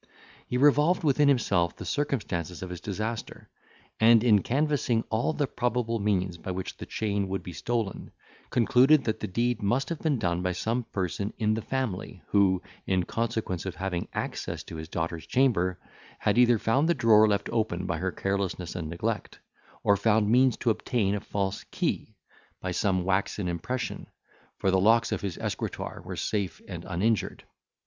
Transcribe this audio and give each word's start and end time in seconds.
He 0.47 0.57
revolved 0.57 1.03
within 1.03 1.27
himself 1.27 1.75
the 1.75 1.85
circumstances 1.85 2.63
of 2.63 2.71
his 2.71 2.81
disaster, 2.81 3.49
and, 3.99 4.23
in 4.23 4.41
canvassing 4.41 5.03
all 5.11 5.31
the 5.31 5.45
probable 5.45 5.99
means 5.99 6.37
by 6.39 6.49
which 6.49 6.75
the 6.77 6.87
chain 6.87 7.27
would 7.27 7.43
be 7.43 7.53
stolen, 7.53 8.09
concluded 8.49 9.03
that 9.03 9.19
the 9.19 9.27
deed 9.27 9.61
must 9.61 9.89
have 9.89 9.99
been 9.99 10.17
done 10.17 10.41
by 10.41 10.53
some 10.53 10.85
person 10.85 11.33
in 11.37 11.53
the 11.53 11.61
family, 11.61 12.23
who, 12.29 12.63
in 12.87 13.03
consequence 13.03 13.63
of 13.67 13.75
having 13.75 14.07
access 14.11 14.63
to 14.63 14.77
his 14.77 14.89
daughter's 14.89 15.27
chamber, 15.27 15.77
had 16.17 16.35
either 16.35 16.57
found 16.57 16.89
the 16.89 16.95
drawer 16.95 17.27
left 17.27 17.47
open 17.51 17.85
by 17.85 17.99
her 17.99 18.11
carelessness 18.11 18.75
and 18.75 18.89
neglect, 18.89 19.37
or 19.83 19.95
found 19.95 20.27
means 20.27 20.57
to 20.57 20.71
obtain 20.71 21.13
a 21.13 21.19
false 21.19 21.63
key, 21.65 22.15
by 22.59 22.71
some 22.71 23.03
waxen 23.03 23.47
impression; 23.47 24.07
for 24.57 24.71
the 24.71 24.81
locks 24.81 25.11
of 25.11 25.21
the 25.21 25.37
escritoire 25.39 26.01
were 26.03 26.15
safe 26.15 26.59
and 26.67 26.85
uninjured. 26.85 27.43